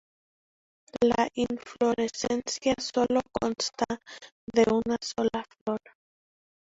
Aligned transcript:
La 1.03 1.29
inflorescencia 1.35 2.73
sólo 2.79 3.21
consta 3.31 3.85
de 4.51 4.63
una 4.71 4.97
sola 4.99 5.45
flor. 5.63 5.79